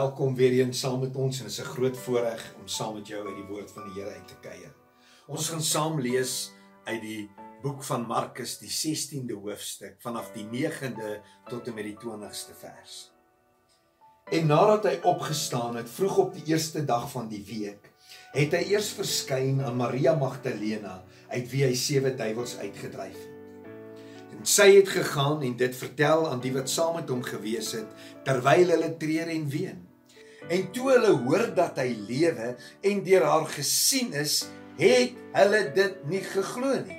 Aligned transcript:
Welkom 0.00 0.34
weer 0.34 0.52
eens 0.52 0.78
saam 0.80 1.02
met 1.02 1.16
ons 1.16 1.38
en 1.42 1.48
dit 1.48 1.52
is 1.52 1.60
'n 1.60 1.72
groot 1.74 1.96
voorreg 2.04 2.42
om 2.60 2.68
saam 2.68 2.94
met 2.94 3.06
jou 3.06 3.20
uit 3.26 3.36
die 3.36 3.48
woord 3.52 3.70
van 3.70 3.84
die 3.84 4.02
Here 4.02 4.14
uit 4.14 4.28
te 4.28 4.36
kuier. 4.40 4.74
Ons 5.26 5.48
gaan 5.48 5.62
saam 5.62 6.00
lees 6.00 6.52
uit 6.84 7.00
die 7.00 7.30
boek 7.62 7.84
van 7.84 8.06
Markus, 8.06 8.58
die 8.58 8.70
16de 8.70 9.34
hoofstuk 9.34 9.96
vanaf 9.98 10.30
die 10.32 10.44
9de 10.44 11.20
tot 11.48 11.66
en 11.66 11.74
met 11.74 11.84
die 11.84 11.96
20ste 11.96 12.54
vers. 12.60 13.12
En 14.24 14.46
nadat 14.46 14.84
hy 14.84 15.00
opgestaan 15.02 15.76
het 15.76 15.90
vroeg 15.90 16.16
op 16.18 16.32
die 16.34 16.46
eerste 16.46 16.84
dag 16.84 17.10
van 17.10 17.28
die 17.28 17.44
week, 17.44 17.92
het 18.32 18.52
hy 18.52 18.62
eers 18.72 18.88
verskyn 18.92 19.60
aan 19.62 19.76
Maria 19.76 20.14
Magdalena, 20.14 21.04
uit 21.28 21.50
wie 21.50 21.64
hy 21.64 21.74
sewe 21.74 22.14
duiwels 22.14 22.56
uitgedryf 22.56 23.18
het. 23.18 23.36
En 24.38 24.46
sy 24.46 24.70
het 24.76 24.88
gegaan 24.88 25.42
en 25.42 25.56
dit 25.56 25.76
vertel 25.76 26.28
aan 26.30 26.40
die 26.40 26.52
wat 26.52 26.70
saam 26.70 26.94
met 26.94 27.08
hom 27.08 27.22
gewees 27.22 27.72
het 27.72 27.88
terwyl 28.24 28.68
hulle 28.72 28.96
treur 28.96 29.28
en 29.28 29.48
ween. 29.48 29.89
En 30.48 30.70
toe 30.72 30.90
hulle 30.90 31.12
hoor 31.24 31.54
dat 31.54 31.78
hy 31.78 31.90
lewe 32.08 32.54
en 32.80 33.02
deur 33.04 33.26
haar 33.26 33.46
gesien 33.52 34.12
is, 34.12 34.46
het 34.80 35.18
hulle 35.36 35.60
dit 35.74 36.00
nie 36.08 36.22
geglo 36.24 36.78
nie. 36.86 36.98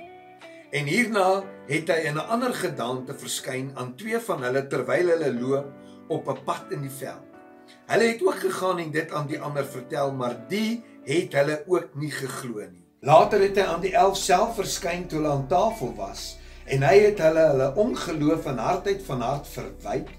En 0.72 0.88
hierna 0.88 1.42
het 1.68 1.90
hy 1.92 1.98
in 2.08 2.16
'n 2.16 2.28
ander 2.32 2.54
gedaante 2.54 3.14
verskyn 3.14 3.72
aan 3.74 3.96
twee 3.96 4.18
van 4.18 4.42
hulle 4.42 4.66
terwyl 4.66 5.10
hulle 5.14 5.32
loop 5.34 5.68
op 6.08 6.28
'n 6.28 6.44
pad 6.44 6.72
in 6.72 6.82
die 6.82 6.96
veld. 6.98 7.28
Hulle 7.86 8.04
het 8.04 8.22
ook 8.22 8.38
gegaan 8.40 8.78
en 8.78 8.90
dit 8.90 9.12
aan 9.12 9.26
die 9.26 9.40
ander 9.40 9.64
vertel, 9.64 10.12
maar 10.12 10.36
die 10.48 10.84
het 11.04 11.32
hulle 11.32 11.62
ook 11.66 11.94
nie 11.94 12.10
geglo 12.10 12.60
nie. 12.60 12.84
Later 13.00 13.40
het 13.40 13.56
hy 13.56 13.62
aan 13.66 13.80
die 13.80 13.94
11 13.94 14.16
self 14.16 14.54
verskyn 14.54 15.08
toe 15.08 15.18
hulle 15.18 15.32
aan 15.32 15.48
tafel 15.48 15.94
was 15.96 16.38
en 16.64 16.82
hy 16.86 16.98
het 16.98 17.18
hulle 17.18 17.46
hulle 17.50 17.74
ongeloof 17.74 18.46
en 18.46 18.58
hardheid 18.62 19.02
van 19.02 19.20
hart 19.20 19.48
verwyd 19.48 20.12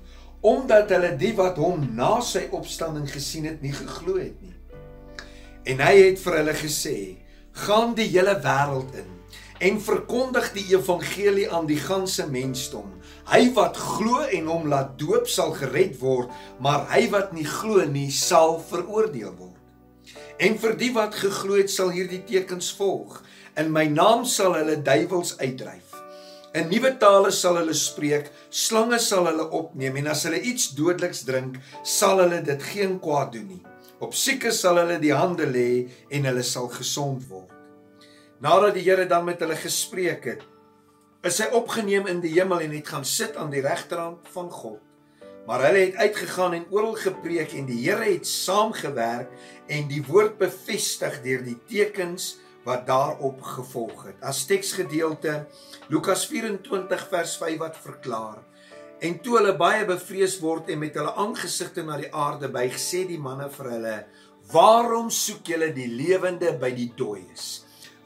omdat 0.43 0.91
hulle 0.91 1.13
die 1.19 1.33
wat 1.39 1.57
hom 1.61 1.87
na 1.95 2.17
sy 2.21 2.49
opstanding 2.51 3.07
gesien 3.09 3.47
het 3.47 3.61
nie 3.63 3.73
geglo 3.73 4.19
het 4.19 4.35
nie. 4.43 4.55
En 5.71 5.79
hy 5.79 5.93
het 6.01 6.19
vir 6.19 6.39
hulle 6.41 6.55
gesê: 6.59 6.97
"Gaan 7.65 7.95
die 7.95 8.09
hele 8.11 8.35
wêreld 8.43 8.91
in 8.99 9.13
en 9.63 9.79
verkondig 9.81 10.49
die 10.57 10.65
evangelie 10.75 11.47
aan 11.51 11.67
die 11.69 11.79
ganse 11.79 12.25
mensdom. 12.29 12.89
Hy 13.29 13.45
wat 13.55 13.77
glo 13.79 14.25
en 14.25 14.49
hom 14.51 14.67
laat 14.71 14.97
doop 14.99 15.29
sal 15.31 15.53
gered 15.55 15.95
word, 16.01 16.31
maar 16.59 16.89
hy 16.91 17.05
wat 17.13 17.31
nie 17.35 17.47
glo 17.47 17.85
nie 17.87 18.09
sal 18.11 18.59
veroordeel 18.71 19.31
word. 19.37 19.59
En 20.43 20.57
vir 20.59 20.75
die 20.79 20.91
wat 20.95 21.15
geglo 21.15 21.61
het 21.61 21.71
sal 21.71 21.93
hierdie 21.95 22.23
tekens 22.27 22.73
volg. 22.75 23.21
In 23.55 23.71
my 23.71 23.85
naam 23.87 24.25
sal 24.27 24.57
hulle 24.57 24.81
duiwels 24.83 25.37
uitdryf. 25.39 25.92
In 26.53 26.67
nuwe 26.69 26.91
tale 27.01 27.31
sal 27.33 27.55
hulle 27.57 27.73
spreek, 27.73 28.27
slange 28.53 28.99
sal 29.01 29.25
hulle 29.25 29.47
opneem 29.57 29.95
en 30.03 30.11
as 30.11 30.21
hulle 30.27 30.37
iets 30.37 30.67
dodeliks 30.77 31.23
drink, 31.25 31.55
sal 31.81 32.21
hulle 32.21 32.43
dit 32.45 32.67
geen 32.69 32.99
kwaad 33.01 33.31
doen 33.33 33.47
nie. 33.55 33.63
Op 34.03 34.13
siekes 34.13 34.59
sal 34.61 34.77
hulle 34.77 34.99
die 35.01 35.15
hande 35.17 35.47
lê 35.49 35.87
en 36.13 36.29
hulle 36.29 36.43
sal 36.45 36.69
gesond 36.69 37.25
word. 37.31 37.49
Nadat 38.43 38.77
die 38.77 38.83
Here 38.85 39.07
dan 39.09 39.25
met 39.25 39.41
hulle 39.41 39.57
gespreek 39.57 40.29
het, 40.29 40.45
is 41.25 41.39
hy 41.41 41.49
opgeneem 41.57 42.05
in 42.11 42.21
die 42.21 42.35
hemel 42.35 42.61
en 42.67 42.77
het 42.77 42.91
gaan 42.91 43.07
sit 43.07 43.37
aan 43.39 43.49
die 43.49 43.63
regterhand 43.65 44.29
van 44.35 44.51
God. 44.53 44.81
Maar 45.47 45.65
hulle 45.71 45.87
het 45.87 45.97
uitgegaan 46.05 46.53
en 46.59 46.69
oral 46.69 46.93
gepreek 47.01 47.57
en 47.57 47.65
die 47.65 47.81
Here 47.81 48.05
het 48.11 48.29
saamgewerk 48.29 49.33
en 49.73 49.89
die 49.89 50.03
woord 50.05 50.37
bevestig 50.37 51.17
deur 51.25 51.41
die 51.49 51.57
tekens 51.71 52.35
wat 52.63 52.87
daarop 52.87 53.41
gevolg 53.41 54.05
het. 54.11 54.19
As 54.21 54.45
teksgedeelte 54.45 55.45
Lukas 55.89 56.25
24 56.31 57.07
vers 57.11 57.37
5 57.37 57.57
wat 57.59 57.77
verklaar 57.77 58.43
En 59.03 59.17
toe 59.19 59.35
hulle 59.35 59.51
baie 59.59 59.83
bevrees 59.83 60.37
word 60.39 60.69
en 60.71 60.79
met 60.79 60.95
hulle 60.95 61.11
aangesigte 61.19 61.83
na 61.83 61.97
die 61.99 62.07
aarde 62.15 62.47
buig, 62.51 62.77
sê 62.79 63.03
die 63.09 63.19
manne 63.19 63.49
vir 63.51 63.69
hulle: 63.73 63.97
"Waarom 64.53 65.09
soek 65.11 65.51
julle 65.51 65.73
die 65.75 65.89
lewende 65.91 66.53
by 66.61 66.71
die 66.71 66.87
dooies? 66.95 67.65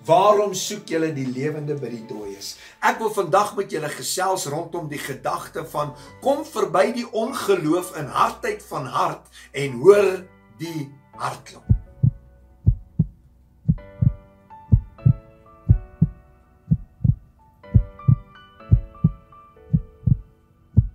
Waarom 0.09 0.56
soek 0.57 0.89
julle 0.89 1.12
die 1.13 1.28
lewende 1.29 1.78
by 1.78 1.94
die 1.94 2.06
dooies?" 2.09 2.56
Ek 2.81 2.97
wil 3.03 3.13
vandag 3.13 3.53
met 3.62 3.78
julle 3.78 3.94
gesels 3.94 4.50
rondom 4.50 4.89
die 4.89 5.03
gedagte 5.06 5.68
van 5.69 5.94
kom 6.25 6.45
verby 6.45 6.88
die 6.97 7.09
ongeloof 7.12 7.94
in 8.01 8.09
hartheid 8.18 8.66
van 8.74 8.89
hart 8.89 9.29
en 9.53 9.81
hoor 9.84 10.13
die 10.57 10.89
hartklop. 11.13 11.76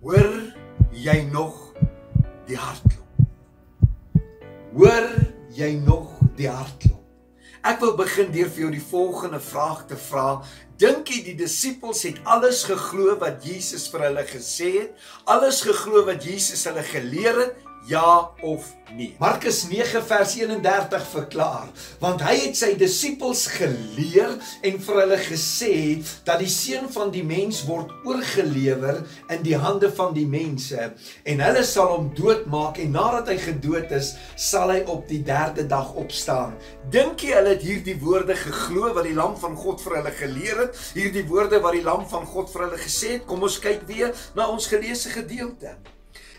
Hoor 0.03 0.33
jy 0.91 1.21
nog 1.31 1.71
die 2.43 2.57
hartklop? 2.59 3.21
Hoor 4.75 5.05
jy 5.55 5.69
nog 5.79 6.17
die 6.35 6.49
hartklop? 6.51 6.99
Ek 7.63 7.79
wil 7.79 7.93
begin 7.95 8.33
deur 8.33 8.49
vir 8.51 8.65
jou 8.65 8.71
die 8.73 8.83
volgende 8.83 9.39
vraag 9.39 9.85
te 9.87 9.95
vra. 9.95 10.41
Dink 10.75 11.07
jy 11.07 11.21
die 11.29 11.37
disippels 11.39 12.03
het 12.03 12.19
alles 12.27 12.65
geglo 12.67 13.15
wat 13.21 13.47
Jesus 13.47 13.87
vir 13.93 14.09
hulle 14.09 14.25
gesê 14.27 14.73
het? 14.81 15.07
Alles 15.31 15.61
geglo 15.63 16.03
wat 16.09 16.27
Jesus 16.27 16.65
hulle 16.67 16.83
geleer 16.83 17.39
het? 17.45 17.62
Ja 17.85 18.31
of 18.41 18.75
nee. 18.95 19.15
Markus 19.19 19.63
9 19.67 20.03
vers 20.05 20.35
31 20.35 21.07
verklaar, 21.07 21.67
want 21.99 22.21
hy 22.23 22.35
het 22.45 22.57
sy 22.57 22.71
disippels 22.79 23.45
geleer 23.57 24.35
en 24.63 24.79
vir 24.85 24.99
hulle 25.01 25.19
gesê 25.25 25.75
dat 26.27 26.39
die 26.39 26.51
seun 26.51 26.87
van 26.93 27.11
die 27.13 27.23
mens 27.27 27.63
word 27.67 27.91
oorgelewer 28.07 29.01
in 29.33 29.43
die 29.45 29.57
hande 29.59 29.89
van 29.97 30.13
die 30.15 30.27
mense 30.29 30.91
en 31.27 31.43
hulle 31.43 31.63
sal 31.67 31.91
hom 31.95 32.11
doodmaak 32.15 32.79
en 32.83 32.95
nadat 32.95 33.33
hy 33.33 33.37
gedood 33.49 33.91
is, 33.95 34.13
sal 34.39 34.71
hy 34.73 34.81
op 34.91 35.07
die 35.09 35.21
3de 35.27 35.67
dag 35.71 35.91
opstaan. 35.99 36.55
Dink 36.93 37.25
jy 37.25 37.33
hulle 37.35 37.55
het 37.55 37.65
hierdie 37.65 37.97
woorde 38.01 38.37
geglo 38.37 38.93
wat 38.95 39.07
die 39.07 39.17
lam 39.17 39.35
van 39.41 39.57
God 39.59 39.83
vir 39.83 39.99
hulle 39.99 40.15
geleer 40.19 40.63
het? 40.65 40.79
Hierdie 40.95 41.25
woorde 41.27 41.59
wat 41.63 41.75
die 41.75 41.83
lam 41.85 42.07
van 42.11 42.27
God 42.29 42.51
vir 42.53 42.67
hulle 42.67 42.79
gesê 42.79 43.17
het? 43.17 43.27
Kom 43.27 43.43
ons 43.43 43.59
kyk 43.63 43.83
weer 43.89 44.15
na 44.37 44.47
ons 44.53 44.69
geleesde 44.71 45.11
gedeelte. 45.17 45.75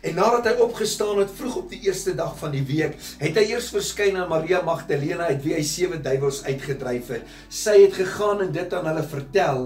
En 0.04 0.18
nadat 0.18 0.50
hy 0.50 0.54
opgestaan 0.60 1.18
het 1.22 1.30
vroeg 1.32 1.54
op 1.62 1.70
die 1.72 1.80
eerste 1.86 2.12
dag 2.16 2.34
van 2.36 2.52
die 2.52 2.64
week, 2.68 2.98
het 3.22 3.38
hy 3.40 3.44
eers 3.54 3.70
verskyn 3.72 4.18
aan 4.20 4.28
Maria 4.28 4.60
Magdalena 4.64 5.30
uit 5.32 5.40
wie 5.46 5.54
hy 5.56 5.62
sewe 5.64 5.96
duiwels 6.04 6.42
uitgedryf 6.44 7.08
het. 7.14 7.30
Sy 7.48 7.78
het 7.86 7.96
gegaan 7.96 8.42
en 8.44 8.50
dit 8.52 8.74
aan 8.76 8.84
hulle 8.90 9.04
vertel 9.08 9.62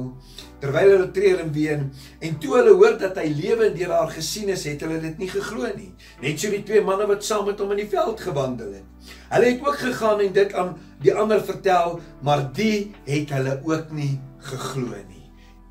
terwyl 0.62 0.93
hulle 0.93 1.09
treur 1.15 1.43
en 1.43 1.50
ween 1.54 1.82
en 2.22 2.38
toe 2.43 2.53
hulle 2.56 2.75
hoor 2.78 2.97
dat 2.99 3.19
hy 3.19 3.26
lewe 3.31 3.69
en 3.69 3.76
deur 3.78 3.94
haar 3.94 4.12
gesien 4.15 4.50
is, 4.54 4.65
het 4.66 4.82
hulle 4.87 4.99
dit 5.03 5.19
nie 5.19 5.31
geglo 5.31 5.71
nie. 5.75 5.91
Net 6.22 6.38
so 6.43 6.55
die 6.55 6.62
twee 6.66 6.82
manne 6.87 7.06
wat 7.10 7.26
saam 7.26 7.47
met 7.50 7.59
hom 7.62 7.75
in 7.75 7.82
die 7.82 7.91
veld 7.91 8.22
gewandel 8.22 8.76
het. 8.78 9.15
Hulle 9.32 9.53
het 9.53 9.65
ook 9.66 9.81
gegaan 9.82 10.22
en 10.22 10.34
dit 10.38 10.55
aan 10.59 10.75
die 11.03 11.15
ander 11.15 11.43
vertel, 11.47 11.99
maar 12.22 12.47
die 12.55 12.93
het 13.10 13.34
hulle 13.34 13.59
ook 13.66 13.91
nie 13.94 14.15
geglo 14.50 15.03
nie. 15.09 15.26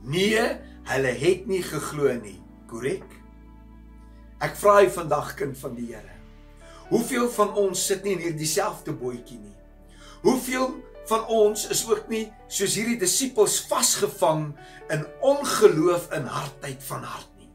Nee, 0.08 0.44
hulle 0.92 1.16
het 1.24 1.48
nie 1.48 1.64
geglo 1.64 2.12
nie. 2.20 2.40
Korrek? 2.68 3.17
Ek 4.38 4.54
vra 4.60 4.82
jy 4.84 4.90
vandag 4.94 5.32
kind 5.38 5.58
van 5.58 5.74
die 5.78 5.88
Here. 5.90 6.14
Hoeveel 6.92 7.26
van 7.34 7.56
ons 7.58 7.82
sit 7.90 8.04
nie 8.06 8.14
in 8.16 8.22
hierdie 8.22 8.50
selfde 8.50 8.94
bootjie 8.94 9.40
nie? 9.40 9.56
Hoeveel 10.22 10.76
van 11.10 11.26
ons 11.32 11.64
is 11.74 11.82
ook 11.88 12.06
nie 12.12 12.28
soos 12.46 12.76
hierdie 12.78 13.00
disippels 13.02 13.58
vasgevang 13.68 14.52
in 14.94 15.08
ongeloof 15.26 16.12
in 16.16 16.30
hartheid 16.30 16.86
van 16.86 17.04
hart 17.08 17.34
nie? 17.40 17.50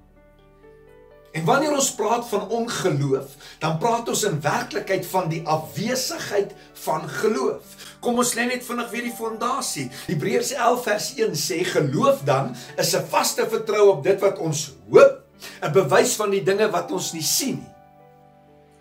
En 1.39 1.47
wanneer 1.49 1.79
ons 1.79 1.93
praat 1.97 2.27
van 2.29 2.51
ongeloof, 2.59 3.39
dan 3.63 3.79
praat 3.81 4.11
ons 4.11 4.27
in 4.29 4.43
werklikheid 4.43 5.07
van 5.15 5.31
die 5.31 5.41
afwesigheid 5.49 6.53
van 6.83 7.07
geloof. 7.23 7.79
Kom 8.03 8.19
ons 8.21 8.35
lê 8.37 8.51
net 8.51 8.67
vinnig 8.67 8.91
weer 8.91 9.07
die 9.07 9.17
fondasie. 9.17 9.87
Hebreërs 10.11 10.53
11 10.59 10.87
vers 10.91 11.11
1 11.15 11.43
sê 11.47 11.63
geloof 11.73 12.27
dan 12.27 12.57
is 12.77 12.93
'n 12.99 13.07
vaste 13.07 13.47
vertroue 13.47 13.97
op 13.97 14.05
dit 14.05 14.21
wat 14.21 14.43
ons 14.43 14.73
hoop 14.91 15.22
'n 15.63 15.73
bewys 15.73 16.17
van 16.17 16.31
die 16.31 16.43
dinge 16.43 16.71
wat 16.71 16.93
ons 16.93 17.13
nie 17.13 17.23
sien 17.23 17.59
nie. 17.61 17.75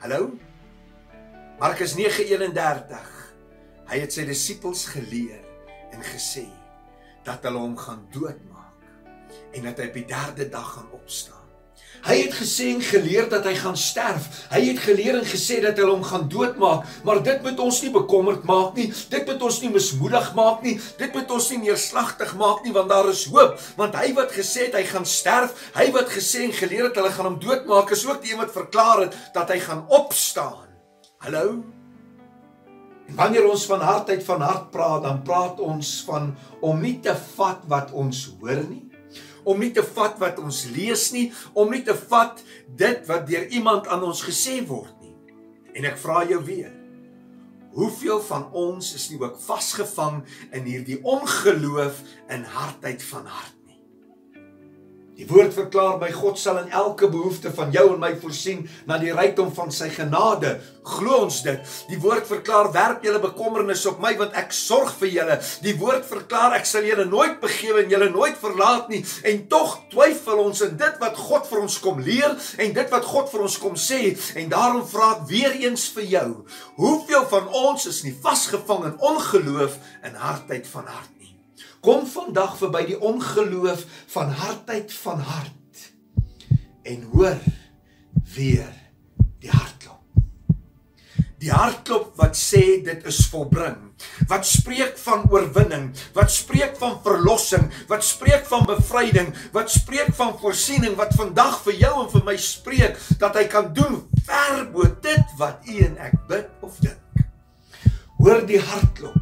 Hallo? 0.02 0.31
Markus 1.60 1.94
9:31. 1.96 3.10
Hy 3.92 4.00
het 4.00 4.13
sy 4.13 4.25
disippels 4.25 4.86
geleer 4.86 5.44
en 5.92 6.02
gesê 6.02 6.48
dat 7.24 7.44
hulle 7.44 7.60
hom 7.60 7.78
gaan 7.78 8.08
doodmaak 8.13 8.81
en 9.54 9.68
dat 9.68 9.78
hy 9.78 9.88
op 9.92 9.94
die 10.00 10.08
3de 10.10 10.48
dag 10.50 10.74
gaan 10.74 10.92
opstaan. 10.96 11.40
Hy 12.01 12.15
het 12.17 12.33
gesê 12.33 12.71
en 12.73 12.81
geleer 12.81 13.27
dat 13.29 13.45
hy 13.45 13.53
gaan 13.59 13.77
sterf. 13.77 14.25
Hy 14.49 14.61
het 14.71 14.79
geleer 14.81 15.19
en 15.19 15.27
gesê 15.27 15.59
dat 15.61 15.77
hulle 15.77 15.93
hom 15.93 16.05
gaan 16.05 16.25
doodmaak, 16.31 16.88
maar 17.05 17.21
dit 17.21 17.43
moet 17.45 17.59
ons 17.61 17.81
nie 17.85 17.91
bekommerd 17.93 18.47
maak 18.49 18.73
nie. 18.79 18.88
Dit 19.13 19.27
moet 19.29 19.43
ons 19.45 19.59
nie 19.61 19.69
mismoedig 19.69 20.31
maak 20.38 20.65
nie. 20.65 20.79
Dit 20.97 21.13
moet 21.13 21.29
ons 21.31 21.49
nie 21.53 21.61
neerslagtig 21.67 22.33
maak 22.41 22.65
nie 22.65 22.73
want 22.73 22.89
daar 22.89 23.11
is 23.11 23.27
hoop. 23.29 23.59
Want 23.77 23.99
hy 24.01 24.09
wat 24.17 24.33
gesê 24.33 24.69
het 24.69 24.79
hy 24.79 24.83
gaan 24.89 25.05
sterf, 25.05 25.53
hy 25.77 25.91
wat 25.93 26.09
gesê 26.09 26.47
en 26.47 26.57
geleer 26.57 26.89
het 26.89 26.97
hulle 26.97 27.13
gaan 27.13 27.29
hom 27.29 27.39
doodmaak, 27.43 27.93
is 27.93 28.05
ook 28.09 28.23
die 28.25 28.33
een 28.33 28.41
wat 28.41 28.55
verklaar 28.55 29.05
het 29.05 29.17
dat 29.38 29.53
hy 29.53 29.61
gaan 29.61 29.85
opstaan. 29.93 30.71
Hallo. 31.21 31.61
En 33.11 33.17
wanneer 33.19 33.45
ons 33.45 33.67
van 33.69 33.83
hartheid 33.85 34.23
van 34.25 34.41
hart 34.41 34.71
praat, 34.73 35.03
dan 35.05 35.21
praat 35.27 35.59
ons 35.61 35.99
van 36.07 36.31
om 36.65 36.81
nie 36.81 36.97
te 37.03 37.13
vat 37.35 37.61
wat 37.69 37.93
ons 37.93 38.31
hoor 38.41 38.65
nie 38.65 38.88
om 39.43 39.59
nie 39.59 39.71
te 39.75 39.83
vat 39.95 40.19
wat 40.21 40.39
ons 40.41 40.65
lees 40.75 41.09
nie, 41.15 41.29
om 41.53 41.71
nie 41.71 41.83
te 41.85 41.95
vat 42.09 42.41
dit 42.77 43.07
wat 43.09 43.25
deur 43.29 43.47
iemand 43.49 43.88
aan 43.88 44.03
ons 44.07 44.23
gesê 44.25 44.59
word 44.67 44.93
nie. 45.01 45.15
En 45.77 45.88
ek 45.89 45.97
vra 46.01 46.23
jou 46.29 46.41
weer. 46.45 46.71
Hoeveel 47.71 48.19
van 48.27 48.49
ons 48.57 48.91
is 48.97 49.07
nie 49.11 49.21
ook 49.21 49.39
vasgevang 49.39 50.21
in 50.51 50.67
hierdie 50.67 50.99
ongeloof 51.07 52.01
en 52.27 52.43
hardheid 52.57 53.03
van 53.13 53.29
hart? 53.31 53.61
Die 55.21 55.27
woord 55.29 55.51
verklaar 55.53 56.00
my 56.01 56.07
God 56.15 56.39
sal 56.41 56.57
in 56.63 56.71
elke 56.73 57.06
behoefte 57.12 57.51
van 57.53 57.69
jou 57.69 57.83
en 57.91 58.00
my 58.01 58.09
voorsien 58.18 58.63
na 58.89 58.95
die 58.97 59.12
rykdom 59.13 59.51
van 59.53 59.69
sy 59.69 59.91
genade. 59.94 60.56
Glo 60.95 61.19
ons 61.27 61.44
dit. 61.45 61.73
Die 61.91 62.00
woord 62.01 62.25
verklaar 62.25 62.71
werp 62.73 63.06
julle 63.06 63.21
bekommernis 63.21 63.83
op 63.91 64.01
my 64.01 64.15
want 64.18 64.33
ek 64.41 64.50
sorg 64.57 64.95
vir 64.97 65.13
julle. 65.19 65.38
Die 65.62 65.75
woord 65.77 66.09
verklaar 66.09 66.57
ek 66.57 66.65
sal 66.65 66.89
julle 66.89 67.06
nooit 67.06 67.38
begewe 67.44 67.83
en 67.83 67.94
julle 67.94 68.09
nooit 68.09 68.41
verlaat 68.41 68.89
nie. 68.89 69.03
En 69.29 69.45
tog 69.53 69.77
twyfel 69.94 70.41
ons 70.47 70.65
in 70.65 70.73
dit 70.81 71.00
wat 71.06 71.21
God 71.29 71.45
vir 71.51 71.63
ons 71.67 71.79
kom 71.85 72.01
leer 72.01 72.33
en 72.57 72.75
dit 72.81 72.97
wat 72.97 73.09
God 73.13 73.29
vir 73.29 73.45
ons 73.45 73.62
kom 73.62 73.77
sê 73.77 74.01
en 74.41 74.50
daarom 74.57 74.81
vra 74.89 75.13
ek 75.19 75.25
weer 75.29 75.62
eens 75.67 75.85
vir 75.94 76.09
jou. 76.17 76.27
Hoeveel 76.81 77.29
van 77.29 77.53
ons 77.67 77.85
is 77.94 78.01
nie 78.09 78.17
vasgevang 78.25 78.89
in 78.89 79.01
ongeloof 79.13 79.77
en 80.01 80.24
hardheid 80.25 80.65
van 80.74 80.89
hart? 80.89 81.20
Kom 81.81 82.06
vandag 82.06 82.60
verby 82.60 82.83
die 82.92 83.00
ongeloof 83.01 83.88
van 84.13 84.30
hartheid 84.38 84.94
van 85.01 85.24
hart 85.25 85.88
en 86.86 87.04
hoor 87.13 87.39
weer 88.36 88.69
die 89.42 89.50
hartklop. 89.50 90.01
Die 91.42 91.50
hartklop 91.50 92.12
wat 92.22 92.38
sê 92.38 92.62
dit 92.86 93.07
is 93.10 93.24
volbring. 93.33 93.80
Wat 94.30 94.45
spreek 94.45 94.94
van 95.01 95.25
oorwinning, 95.33 95.89
wat 96.13 96.30
spreek 96.33 96.78
van 96.78 97.00
verlossing, 97.06 97.66
wat 97.89 98.06
spreek 98.06 98.45
van 98.50 98.66
bevryding, 98.69 99.34
wat 99.54 99.74
spreek 99.74 100.13
van 100.18 100.36
voorsiening 100.42 100.94
wat 101.01 101.18
vandag 101.18 101.63
vir 101.66 101.81
jou 101.81 101.94
en 102.04 102.12
vir 102.13 102.25
my 102.30 102.38
spreek 102.38 103.01
dat 103.22 103.38
hy 103.38 103.48
kan 103.50 103.74
doen 103.74 104.04
ver 104.30 104.68
bo 104.74 104.86
dit 105.01 105.38
wat 105.42 105.66
u 105.66 105.81
en 105.89 105.98
ek 106.10 106.18
bid 106.30 106.66
of 106.66 106.77
dink. 106.86 107.25
Hoor 108.22 108.45
die 108.45 108.62
hartklop 108.62 109.20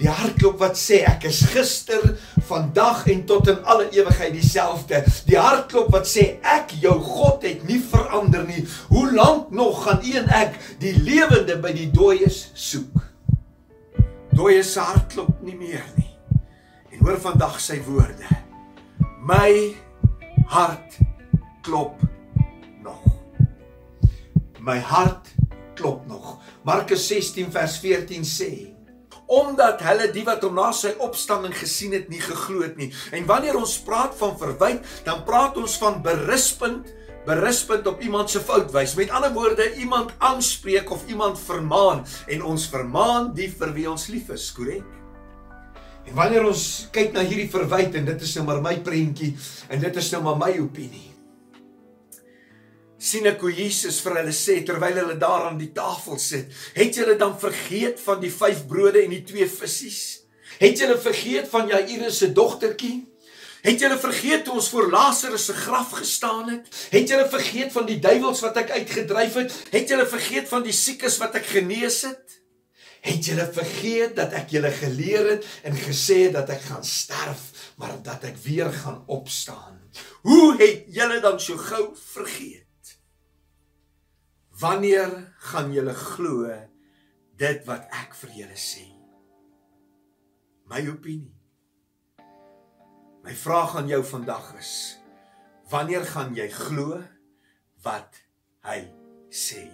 Die 0.00 0.08
hartklop 0.08 0.56
wat 0.62 0.78
sê 0.80 1.02
ek 1.04 1.26
is 1.28 1.42
gister, 1.52 2.14
vandag 2.48 3.02
en 3.12 3.26
tot 3.28 3.50
in 3.52 3.58
alle 3.68 3.90
ewigheid 3.92 4.32
dieselfde. 4.32 5.02
Die 5.28 5.36
hartklop 5.36 5.90
wat 5.92 6.08
sê 6.08 6.38
ek 6.40 6.72
jou 6.80 6.94
God 7.04 7.44
het 7.44 7.66
nie 7.68 7.80
verander 7.84 8.46
nie. 8.48 8.64
Hoe 8.88 9.10
lank 9.12 9.50
nog 9.52 9.82
gaan 9.84 10.00
u 10.00 10.14
en 10.22 10.32
ek 10.40 10.56
die 10.80 10.94
lewende 10.96 11.58
by 11.60 11.74
die 11.76 11.90
dooies 11.92 12.46
soek? 12.56 13.04
Dooies 14.32 14.72
se 14.72 14.88
hartklop 14.88 15.44
nie 15.44 15.58
meer 15.58 15.84
nie. 15.98 16.08
En 16.94 17.04
hoor 17.04 17.20
vandag 17.20 17.60
sy 17.60 17.76
woorde. 17.84 18.40
My 19.20 19.52
hart 20.48 20.96
klop 21.60 22.00
nog. 22.80 23.04
My 24.64 24.80
hart 24.80 25.28
klop 25.76 26.08
nog. 26.08 26.38
Markus 26.64 27.04
16 27.12 27.52
vers 27.52 27.76
14 27.84 28.24
sê 28.24 28.52
omdat 29.30 29.82
hulle 29.86 30.08
die 30.10 30.24
wat 30.26 30.42
hom 30.42 30.56
na 30.58 30.70
sy 30.74 30.90
opstanding 31.06 31.54
gesien 31.54 31.94
het 31.94 32.08
nie 32.10 32.22
geglo 32.22 32.64
het 32.64 32.78
nie. 32.80 32.90
En 33.14 33.28
wanneer 33.28 33.58
ons 33.60 33.76
praat 33.86 34.16
van 34.18 34.34
verwyd, 34.40 34.80
dan 35.06 35.22
praat 35.28 35.58
ons 35.60 35.76
van 35.78 36.00
berispend, 36.02 36.88
berispend 37.28 37.86
op 37.86 38.00
iemand 38.02 38.32
se 38.32 38.42
fout 38.42 38.72
wys. 38.74 38.96
Met 38.98 39.12
ander 39.14 39.30
woorde, 39.36 39.68
iemand 39.78 40.10
aanspreek 40.18 40.90
of 40.90 41.04
iemand 41.06 41.38
vermaan 41.38 42.02
en 42.26 42.42
ons 42.42 42.66
vermaan 42.72 43.30
die 43.36 43.50
vir 43.52 43.74
wie 43.76 43.86
ons 43.90 44.08
lief 44.10 44.32
is, 44.34 44.48
korrek? 44.56 44.98
En 46.08 46.16
wanneer 46.16 46.48
ons 46.48 46.64
kyk 46.90 47.14
na 47.14 47.22
hierdie 47.22 47.50
verwyd 47.52 47.94
en 48.00 48.10
dit 48.10 48.26
is 48.26 48.34
nou 48.38 48.48
maar 48.48 48.64
my 48.64 48.74
prentjie 48.82 49.36
en 49.70 49.84
dit 49.84 50.02
is 50.02 50.10
nou 50.16 50.24
maar 50.26 50.40
my 50.40 50.52
opinie 50.58 51.09
sien 53.00 53.26
ek 53.30 53.40
hoe 53.40 53.52
Jesus 53.56 54.00
vir 54.04 54.18
hulle 54.20 54.34
sê 54.36 54.60
terwyl 54.66 54.98
hulle 55.00 55.18
daar 55.20 55.48
aan 55.48 55.60
die 55.60 55.72
tafel 55.76 56.18
sit, 56.20 56.50
het 56.76 56.96
julle 56.96 57.16
dan 57.20 57.38
vergeet 57.40 58.00
van 58.04 58.20
die 58.20 58.32
vyf 58.32 58.66
brode 58.68 59.04
en 59.04 59.14
die 59.14 59.24
twee 59.24 59.48
visse? 59.48 60.20
Het 60.60 60.82
julle 60.82 60.98
vergeet 61.00 61.48
van 61.48 61.70
Jairus 61.70 62.18
se 62.20 62.28
dogtertjie? 62.36 63.06
Het 63.64 63.80
julle 63.80 63.96
vergeet 64.00 64.44
toe 64.44 64.56
ons 64.56 64.68
voor 64.72 64.90
Lazarus 64.92 65.46
se 65.48 65.54
graf 65.56 65.94
gestaan 65.96 66.48
het? 66.48 66.68
Het 66.92 67.08
julle 67.08 67.28
vergeet 67.32 67.72
van 67.72 67.86
die 67.88 67.98
duiwels 68.00 68.40
wat 68.44 68.60
ek 68.60 68.72
uitgedryf 68.76 69.36
het? 69.40 69.56
Het 69.72 69.92
julle 69.92 70.06
vergeet 70.08 70.48
van 70.48 70.64
die 70.64 70.76
siekes 70.76 71.16
wat 71.20 71.36
ek 71.40 71.48
genees 71.48 72.02
het? 72.08 72.38
Het 73.04 73.30
julle 73.30 73.46
vergeet 73.52 74.16
dat 74.16 74.36
ek 74.36 74.52
julle 74.52 74.72
geleer 74.76 75.28
het 75.34 75.46
en 75.64 75.76
gesê 75.76 76.26
het 76.26 76.36
dat 76.36 76.52
ek 76.52 76.64
gaan 76.68 76.84
sterf, 76.84 77.72
maar 77.80 77.96
dat 78.04 78.24
ek 78.28 78.40
weer 78.44 78.72
gaan 78.72 79.04
opstaan? 79.08 79.80
Hoe 80.24 80.56
het 80.60 80.88
julle 80.92 81.20
dan 81.24 81.40
so 81.40 81.56
gou 81.56 81.86
vergeet? 82.12 82.59
Wanneer 84.60 85.32
gaan 85.38 85.72
julle 85.72 85.94
glo 85.96 86.48
dit 87.40 87.60
wat 87.64 87.86
ek 87.96 88.12
vir 88.18 88.32
julle 88.42 88.56
sê? 88.60 88.84
My 90.68 90.82
opinie. 90.90 91.32
My 93.24 93.32
vraag 93.36 93.78
aan 93.80 93.88
jou 93.88 94.02
vandag 94.04 94.50
is: 94.60 94.72
Wanneer 95.72 96.04
gaan 96.04 96.34
jy 96.36 96.50
glo 96.52 96.98
wat 97.86 98.20
hy 98.68 98.82
sê? 99.32 99.64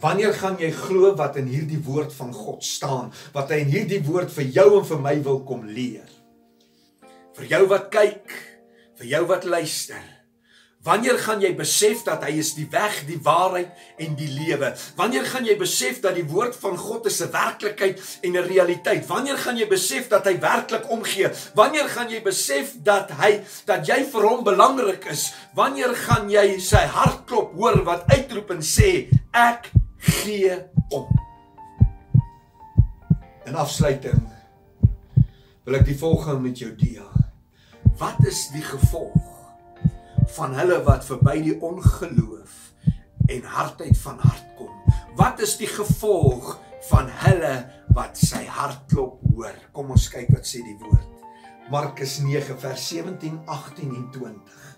Wanneer 0.00 0.36
gaan 0.38 0.60
jy 0.62 0.70
glo 0.78 1.10
wat 1.18 1.36
in 1.42 1.50
hierdie 1.50 1.82
woord 1.82 2.14
van 2.14 2.30
God 2.30 2.62
staan? 2.64 3.10
Wat 3.34 3.50
hy 3.50 3.64
in 3.64 3.74
hierdie 3.74 4.02
woord 4.06 4.30
vir 4.38 4.46
jou 4.46 4.68
en 4.78 4.86
vir 4.92 5.02
my 5.10 5.16
wil 5.26 5.42
kom 5.48 5.66
leer? 5.66 6.06
Vir 7.34 7.50
jou 7.50 7.64
wat 7.72 7.90
kyk, 7.90 8.30
vir 9.00 9.10
jou 9.10 9.26
wat 9.26 9.44
luister. 9.48 10.19
Wanneer 10.80 11.18
gaan 11.20 11.42
jy 11.44 11.50
besef 11.52 12.06
dat 12.06 12.22
hy 12.24 12.38
is 12.40 12.54
die 12.56 12.64
weg, 12.72 13.02
die 13.04 13.18
waarheid 13.20 13.68
en 14.00 14.14
die 14.16 14.30
lewe? 14.32 14.70
Wanneer 14.96 15.26
gaan 15.28 15.44
jy 15.44 15.58
besef 15.60 15.98
dat 16.00 16.16
die 16.16 16.24
woord 16.24 16.56
van 16.56 16.78
God 16.80 17.04
is 17.10 17.20
'n 17.20 17.28
werklikheid 17.32 18.00
en 18.24 18.32
'n 18.32 18.48
realiteit? 18.48 19.04
Wanneer 19.06 19.36
gaan 19.36 19.58
jy 19.58 19.68
besef 19.68 20.08
dat 20.08 20.24
hy 20.24 20.40
werklik 20.40 20.90
omgee? 20.90 21.28
Wanneer 21.54 21.88
gaan 21.88 22.08
jy 22.08 22.22
besef 22.22 22.72
dat 22.82 23.10
hy 23.10 23.42
dat 23.66 23.86
jy 23.86 24.04
vir 24.04 24.22
hom 24.22 24.44
belangrik 24.44 25.04
is? 25.04 25.32
Wanneer 25.54 25.94
gaan 25.94 26.30
jy 26.30 26.58
sy 26.58 26.86
hartklop 26.86 27.52
hoor 27.52 27.84
wat 27.84 28.08
uitroep 28.08 28.50
en 28.50 28.62
sê 28.62 29.08
ek 29.32 29.70
gee 29.98 30.64
om? 30.88 31.06
En 33.44 33.54
afsluiting 33.54 34.32
wil 35.64 35.74
ek 35.74 35.84
die 35.84 35.98
volgende 35.98 36.40
met 36.40 36.58
jou 36.58 36.74
deel. 36.74 37.10
Wat 37.98 38.24
is 38.24 38.48
die 38.48 38.64
gevolg 38.64 39.29
van 40.36 40.54
hulle 40.54 40.80
wat 40.86 41.04
verby 41.06 41.36
die 41.44 41.56
ongeloof 41.60 42.56
en 43.30 43.46
hardheid 43.54 43.98
van 43.98 44.18
hart 44.22 44.46
kom. 44.58 44.72
Wat 45.18 45.40
is 45.42 45.56
die 45.60 45.68
gevolg 45.70 46.56
van 46.90 47.10
hulle 47.24 47.54
wat 47.94 48.18
sy 48.18 48.42
hartklop 48.46 49.20
hoor? 49.34 49.56
Kom 49.76 49.92
ons 49.94 50.08
kyk 50.12 50.30
wat 50.34 50.48
sê 50.48 50.62
die 50.66 50.78
woord. 50.80 51.06
Markus 51.70 52.18
9 52.24 52.56
vers 52.58 52.88
17, 52.90 53.40
18 53.46 53.94
en 53.94 54.06
20. 54.14 54.68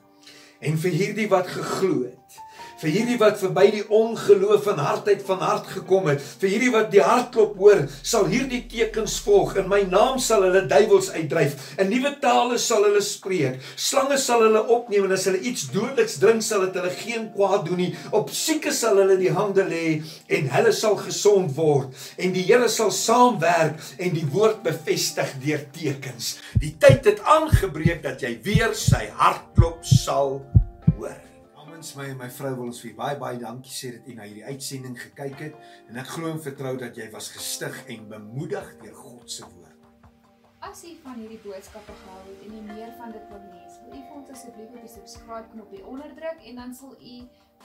En 0.68 0.76
vir 0.78 0.96
hierdie 0.98 1.28
wat 1.32 1.48
geglo 1.50 2.02
het, 2.04 2.40
vir 2.82 2.90
hierdie 2.90 3.18
wat 3.20 3.38
verby 3.38 3.66
die 3.76 3.84
ongeloof 3.94 4.66
en 4.72 4.80
hardheid 4.82 5.22
van 5.26 5.42
hart 5.44 5.68
gekom 5.76 6.08
het, 6.10 6.22
vir 6.42 6.50
hierdie 6.50 6.72
wat 6.74 6.90
die 6.92 7.02
hartklop 7.04 7.54
hoor, 7.60 7.84
sal 8.02 8.26
hierdie 8.30 8.64
tekens 8.70 9.18
volg. 9.22 9.54
In 9.60 9.68
my 9.70 9.82
naam 9.90 10.18
sal 10.22 10.42
hulle 10.46 10.64
duiwels 10.70 11.12
uitdryf, 11.14 11.54
in 11.82 11.92
nuwe 11.92 12.14
tale 12.22 12.58
sal 12.62 12.86
hulle 12.88 13.02
spreek, 13.04 13.60
slange 13.78 14.18
sal 14.20 14.42
hulle 14.46 14.64
opneem 14.74 15.06
en 15.06 15.14
as 15.16 15.28
hulle 15.30 15.42
iets 15.46 15.68
dodeliks 15.74 16.18
drink, 16.22 16.42
sal 16.42 16.66
dit 16.66 16.78
hulle 16.80 16.94
geen 16.96 17.28
kwaad 17.36 17.66
doen 17.68 17.82
nie. 17.84 17.90
Op 18.14 18.32
siekes 18.34 18.82
sal 18.82 18.98
hulle 18.98 19.18
die 19.20 19.32
hande 19.34 19.66
lê 19.68 19.84
en 20.32 20.50
hulle 20.56 20.74
sal 20.76 20.98
gesond 21.00 21.54
word 21.56 21.94
en 22.18 22.34
die 22.34 22.44
Here 22.52 22.68
sal 22.68 22.90
saamwerk 22.92 23.78
en 24.02 24.16
die 24.16 24.26
woord 24.34 24.60
bevestig 24.66 25.30
deur 25.44 25.62
tekens. 25.72 26.34
Die 26.60 26.74
tyd 26.82 27.06
het 27.08 27.22
aangebreek 27.36 28.02
dat 28.04 28.24
jy 28.24 28.34
weer 28.44 28.74
sy 28.76 29.06
hartklop 29.16 29.86
sal 29.86 30.42
namens 31.82 31.96
my 31.98 32.04
en 32.12 32.18
my 32.20 32.28
vrou 32.30 32.50
wil 32.54 32.68
ons 32.70 32.80
vir 32.84 32.92
baie 32.94 33.16
baie 33.18 33.38
dankie 33.42 33.72
sê 33.74 33.88
dat 33.96 34.06
u 34.06 34.12
na 34.14 34.26
hierdie 34.28 34.44
uitsending 34.46 34.94
gekyk 35.00 35.40
het 35.40 35.56
en 35.90 35.96
ek 35.98 36.12
glo 36.14 36.30
en 36.30 36.38
vertrou 36.44 36.76
dat 36.78 36.94
jy 37.00 37.08
was 37.10 37.30
gestig 37.34 37.74
en 37.90 38.04
bemoedig 38.12 38.68
deur 38.82 38.94
God 38.94 39.26
se 39.30 39.42
woord. 39.42 39.88
As 40.62 40.84
u 40.86 40.92
van 41.02 41.18
hierdie 41.18 41.40
boodskappe 41.42 41.96
gehou 42.04 42.20
het 42.28 42.44
en 42.46 42.54
u 42.54 42.62
meer 42.68 42.94
van 43.00 43.10
dit 43.16 43.26
wil 43.32 43.42
lees, 43.48 43.80
wil 43.82 43.98
u 43.98 44.04
vir 44.04 44.14
ons 44.20 44.30
asseblief 44.36 44.70
op 44.70 44.86
die 44.86 44.92
subscribe 44.94 45.50
knop 45.56 45.74
hier 45.74 45.90
onder 45.90 46.14
druk 46.20 46.46
en 46.52 46.62
dan 46.62 46.78
sal 46.78 46.94
u 46.94 47.16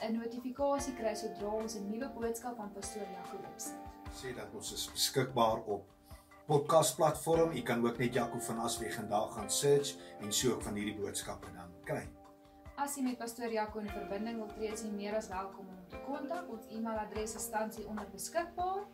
'n 0.08 0.18
notifikasie 0.18 0.98
kry 0.98 1.14
sodra 1.14 1.54
ons 1.62 1.78
'n 1.78 1.86
nuwe 1.92 2.10
boodskap 2.18 2.56
van 2.56 2.74
pastoor 2.74 3.06
Jaco 3.14 3.38
opsit. 3.52 3.78
Sê 4.18 4.34
dat 4.34 4.50
ons 4.54 4.72
is 4.72 4.90
beskikbaar 4.90 5.62
op 5.62 5.86
podcast 6.46 6.96
platform. 6.96 7.54
U 7.54 7.62
kan 7.62 7.86
ook 7.86 7.98
net 7.98 8.14
Jaco 8.14 8.38
van 8.38 8.58
Asweg 8.58 8.96
en 8.96 9.08
daar 9.08 9.30
gaan 9.30 9.50
search 9.50 9.94
en 10.20 10.32
so 10.32 10.50
ook 10.50 10.62
van 10.62 10.74
hierdie 10.74 10.98
boodskappe 10.98 11.46
dan 11.54 11.70
kry. 11.84 12.17
As 12.78 12.92
jy 12.94 13.02
met 13.02 13.16
pastoor 13.18 13.50
Jaco 13.50 13.80
in 13.82 13.88
verbinding 13.90 14.36
wil 14.38 14.50
tree, 14.52 14.68
is 14.70 14.84
jy 14.86 14.88
meer 14.94 15.16
as 15.18 15.26
welkom 15.32 15.66
om 15.66 15.78
te 15.90 15.98
kontak. 16.06 16.44
Ons 16.54 16.68
e-mailadres 16.70 17.32
is 17.40 17.46
tans 17.50 17.74
hier 17.74 17.88
onder 17.90 18.06
beskikbaar 18.12 18.84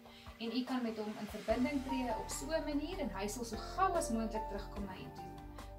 en 0.41 0.55
u 0.57 0.63
kan 0.71 0.81
met 0.87 0.97
hom 1.03 1.11
in 1.21 1.29
verbinding 1.29 1.83
tree 1.85 2.15
op 2.15 2.33
so 2.33 2.49
'n 2.49 2.65
manier 2.65 3.03
en 3.05 3.13
hy 3.19 3.27
sal 3.35 3.45
so 3.45 3.61
gou 3.75 3.91
as 4.01 4.09
moontlik 4.11 4.47
terugkom 4.49 4.87
na 4.89 4.97
u 4.97 5.05
toe. 5.19 5.29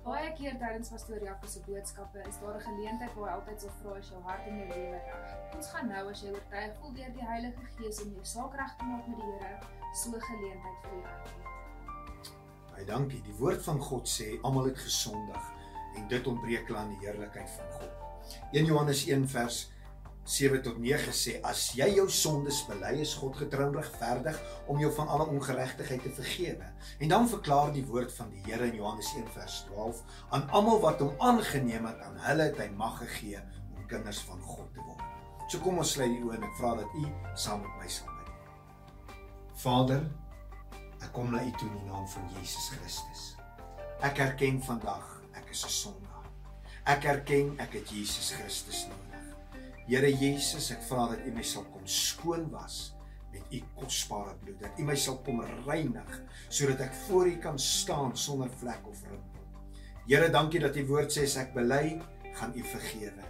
Baie 0.04 0.30
keer 0.38 0.54
tydens 0.62 0.94
pastoor 0.94 1.24
Jacques 1.24 1.54
se 1.54 1.64
boodskappe 1.66 2.22
is 2.30 2.40
daar 2.44 2.56
'n 2.58 2.68
geleentheid 2.68 3.14
waar 3.16 3.30
hy 3.30 3.36
altyd 3.40 3.62
sal 3.62 3.74
vra 3.82 3.98
as 3.98 4.10
jou 4.10 4.22
hart 4.22 4.48
en 4.48 4.58
jou 4.58 4.70
lewe 4.70 5.02
reg. 5.08 5.56
Ons 5.56 5.68
gaan 5.68 5.88
nou 5.88 6.10
as 6.12 6.22
jy 6.22 6.30
oortuig 6.30 6.78
voel 6.80 6.94
deur 6.94 7.14
die 7.14 7.28
Heilige 7.32 7.66
Gees 7.76 8.02
om 8.04 8.12
jou 8.12 8.26
saak 8.26 8.54
reg 8.54 8.76
te 8.78 8.86
maak 8.86 9.08
met 9.08 9.18
die 9.18 9.32
Here, 9.32 9.60
so 9.96 10.10
'n 10.10 10.22
geleentheid 10.22 10.80
vir 10.82 11.02
jou. 11.02 11.18
Baie 12.72 12.86
dankie. 12.86 13.22
Die 13.22 13.38
woord 13.40 13.64
van 13.64 13.80
God 13.80 14.08
sê 14.08 14.40
almal 14.44 14.66
het 14.66 14.78
gesondig 14.78 15.65
en 15.96 16.10
dit 16.12 16.28
ontbreek 16.28 16.68
hulle 16.68 16.82
aan 16.82 16.94
die 16.96 17.08
heerlikheid 17.08 17.50
van 17.58 17.72
God. 17.80 18.04
1 18.52 18.66
Johannes 18.66 19.06
1 19.08 19.28
vers 19.30 19.64
7 20.26 20.62
tot 20.66 20.78
9 20.82 21.12
sê 21.14 21.36
as 21.46 21.68
jy 21.78 21.86
jou 22.00 22.08
sondes 22.10 22.64
bely 22.66 22.96
is 23.04 23.14
God 23.20 23.36
getrou 23.38 23.68
en 23.68 23.76
regverdig 23.78 24.40
om 24.72 24.80
jou 24.82 24.90
van 24.98 25.12
alle 25.14 25.28
ongeregtigheid 25.36 26.02
te 26.02 26.14
vergewe. 26.18 26.70
En 26.98 27.12
dan 27.14 27.30
verklaar 27.30 27.70
die 27.76 27.86
woord 27.86 28.14
van 28.18 28.32
die 28.34 28.42
Here 28.48 28.66
in 28.66 28.80
Johannes 28.80 29.12
1 29.14 29.30
vers 29.36 29.60
12 29.70 30.02
aan 30.34 30.48
almal 30.50 30.82
wat 30.82 31.04
hom 31.06 31.14
aangeneem 31.22 31.86
het 31.86 32.02
aan 32.08 32.18
hulle 32.26 32.50
het 32.50 32.58
hy 32.58 32.72
mag 32.74 32.98
gegee 33.04 33.44
om 33.78 33.86
kinders 33.92 34.24
van 34.26 34.42
God 34.42 34.72
te 34.74 34.82
word. 34.82 35.06
So 35.46 35.62
kom 35.62 35.78
ons 35.78 35.94
sluit 35.94 36.10
die 36.10 36.24
oë 36.26 36.40
en 36.40 36.48
ek 36.50 36.58
vra 36.58 36.74
dat 36.82 36.98
u 36.98 37.06
saam 37.38 37.62
met 37.62 37.78
my 37.84 37.90
sal 37.94 38.10
bid. 38.18 39.14
Vader, 39.62 40.08
ek 41.06 41.12
kom 41.14 41.30
na 41.30 41.44
u 41.46 41.52
toe 41.60 41.70
in 41.70 41.78
die 41.84 41.92
naam 41.92 42.10
van 42.16 42.26
Jesus 42.40 42.72
Christus. 42.74 43.28
Ek 44.02 44.18
erken 44.26 44.58
vandag 44.66 45.06
is 45.56 45.64
'n 45.66 45.70
sondaar. 45.70 46.28
Ek 46.84 47.06
erken 47.06 47.56
ek 47.60 47.74
het 47.80 47.90
Jesus 47.90 48.32
Christus 48.36 48.88
nodig. 48.92 49.24
Here 49.88 50.12
Jesus, 50.12 50.72
ek 50.72 50.84
vra 50.90 51.08
dat 51.08 51.26
U 51.26 51.32
my 51.32 51.44
sal 51.44 51.64
kom 51.64 51.86
skoon 51.88 52.50
was 52.52 52.96
met 53.32 53.44
U 53.52 53.62
kosbare 53.76 54.36
bloed. 54.42 54.60
Dat 54.60 54.80
U 54.80 54.84
my 54.84 54.96
sal 54.96 55.18
kom 55.24 55.42
reinig 55.66 56.22
sodat 56.50 56.80
ek 56.80 56.94
voor 57.08 57.28
U 57.28 57.38
kan 57.38 57.60
staan 57.60 58.18
sonder 58.18 58.50
vlek 58.50 58.88
of 58.88 59.02
rimpel. 59.04 59.46
Here, 60.08 60.30
dankie 60.30 60.60
dat 60.60 60.76
U 60.76 60.86
woord 60.88 61.12
sê 61.12 61.24
as 61.24 61.38
ek 61.38 61.54
bely, 61.54 62.02
gaan 62.34 62.54
U 62.56 62.64
vergewe. 62.64 63.24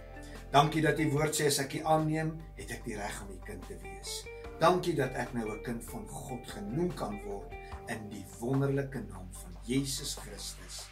Dankie 0.52 0.82
dat 0.82 0.98
U 0.98 1.10
woord 1.10 1.34
sê 1.34 1.46
as 1.46 1.58
ek 1.58 1.78
U 1.78 1.84
aanneem, 1.84 2.34
het 2.56 2.70
ek 2.70 2.84
die 2.84 2.96
reg 2.96 3.22
om 3.22 3.30
U 3.30 3.38
kind 3.44 3.62
te 3.68 3.78
wees. 3.82 4.24
Dankie 4.60 4.96
dat 4.96 5.14
ek 5.14 5.32
nou 5.34 5.46
'n 5.52 5.62
kind 5.62 5.84
van 5.84 6.06
God 6.08 6.46
genoem 6.48 6.94
kan 6.94 7.22
word 7.24 7.52
in 7.88 8.08
die 8.10 8.24
wonderlike 8.40 8.98
naam 8.98 9.28
van 9.32 9.56
Jesus 9.64 10.14
Christus. 10.14 10.86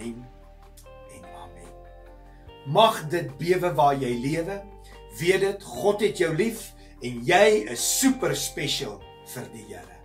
Amen. 0.00 0.26
Mag 2.66 3.04
dit 3.08 3.30
bewe 3.38 3.72
waar 3.78 3.94
jy 3.94 4.14
lewe. 4.20 4.62
Weet 5.18 5.40
dit, 5.40 5.62
God 5.62 6.02
het 6.02 6.18
jou 6.18 6.32
lief 6.34 6.72
en 7.04 7.20
jy 7.24 7.44
is 7.72 7.84
super 8.00 8.34
special 8.36 8.98
vir 9.34 9.46
die 9.54 9.66
Here. 9.70 9.95